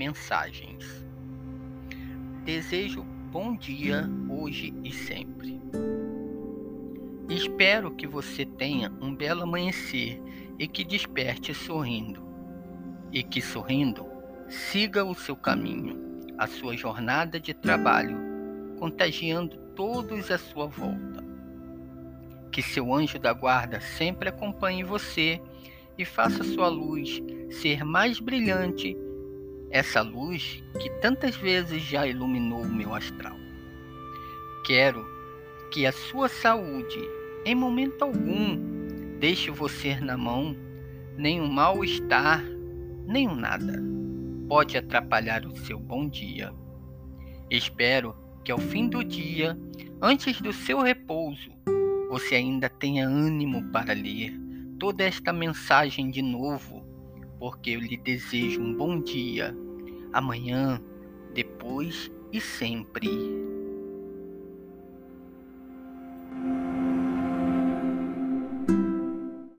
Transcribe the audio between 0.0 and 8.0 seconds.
mensagens. Desejo bom dia hoje e sempre. Espero